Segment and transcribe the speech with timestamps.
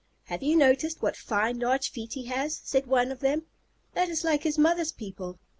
[0.23, 3.43] "Have you noticed what fine large feet he has?" said one of them.
[3.93, 5.37] "That is like his mother's people.